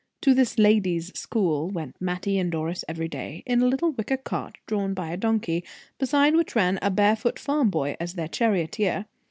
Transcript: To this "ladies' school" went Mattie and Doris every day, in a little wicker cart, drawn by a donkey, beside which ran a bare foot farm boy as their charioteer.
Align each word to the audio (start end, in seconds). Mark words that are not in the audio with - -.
To 0.21 0.33
this 0.33 0.57
"ladies' 0.57 1.15
school" 1.15 1.69
went 1.69 1.95
Mattie 1.99 2.39
and 2.39 2.51
Doris 2.51 2.83
every 2.87 3.07
day, 3.07 3.43
in 3.45 3.61
a 3.61 3.67
little 3.67 3.91
wicker 3.91 4.17
cart, 4.17 4.57
drawn 4.65 4.95
by 4.95 5.11
a 5.11 5.15
donkey, 5.17 5.63
beside 5.99 6.35
which 6.35 6.55
ran 6.55 6.79
a 6.81 6.89
bare 6.89 7.15
foot 7.15 7.37
farm 7.37 7.69
boy 7.69 7.95
as 7.99 8.15
their 8.15 8.27
charioteer. 8.27 9.05